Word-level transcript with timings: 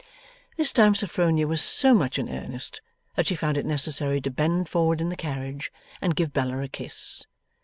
This 0.57 0.73
time 0.73 0.95
Sophronia 0.95 1.45
was 1.47 1.61
so 1.61 1.93
much 1.93 2.17
in 2.17 2.27
earnest 2.27 2.81
that 3.13 3.27
she 3.27 3.35
found 3.35 3.55
it 3.55 3.67
necessary 3.67 4.19
to 4.21 4.31
bend 4.31 4.67
forward 4.67 4.99
in 4.99 5.09
the 5.09 5.15
carriage 5.15 5.71
and 6.01 6.15
give 6.15 6.33
Bella 6.33 6.59
a 6.63 6.67
kiss. 6.67 7.27